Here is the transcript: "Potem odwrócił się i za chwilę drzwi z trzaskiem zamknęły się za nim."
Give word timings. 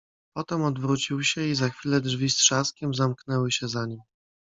"Potem 0.35 0.61
odwrócił 0.63 1.23
się 1.23 1.43
i 1.45 1.55
za 1.55 1.69
chwilę 1.69 2.01
drzwi 2.01 2.29
z 2.29 2.35
trzaskiem 2.35 2.93
zamknęły 2.93 3.51
się 3.51 3.67
za 3.67 3.85
nim." 3.85 3.99